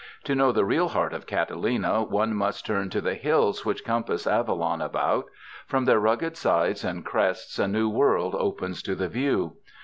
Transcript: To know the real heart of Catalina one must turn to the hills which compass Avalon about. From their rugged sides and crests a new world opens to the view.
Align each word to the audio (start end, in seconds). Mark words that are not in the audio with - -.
To 0.23 0.33
know 0.33 0.51
the 0.51 0.65
real 0.65 0.87
heart 0.87 1.13
of 1.13 1.27
Catalina 1.27 2.01
one 2.01 2.33
must 2.33 2.65
turn 2.65 2.89
to 2.89 3.01
the 3.01 3.13
hills 3.13 3.63
which 3.65 3.85
compass 3.85 4.25
Avalon 4.25 4.81
about. 4.81 5.25
From 5.67 5.85
their 5.85 5.99
rugged 5.99 6.35
sides 6.35 6.83
and 6.83 7.05
crests 7.05 7.59
a 7.59 7.67
new 7.67 7.87
world 7.87 8.33
opens 8.33 8.81
to 8.81 8.95
the 8.95 9.07
view. 9.07 9.57